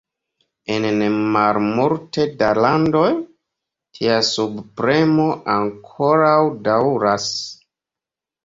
En 0.75 0.85
ne 1.01 1.09
malmulte 1.33 2.25
da 2.39 2.47
landoj, 2.65 3.11
tia 3.99 4.17
subpremo 4.31 5.29
ankoraŭ 5.59 6.37
daŭras. 6.71 7.33